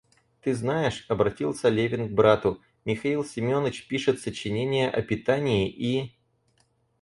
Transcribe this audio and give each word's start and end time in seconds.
Ты 0.41 0.55
знаешь,— 0.55 1.05
обратился 1.09 1.69
Левин 1.69 2.07
к 2.09 2.11
брату,— 2.11 2.59
Михаил 2.85 3.23
Семеныч 3.23 3.87
пишет 3.87 4.19
сочинение 4.19 4.89
о 4.89 5.03
питании 5.03 5.69
и... 5.69 6.17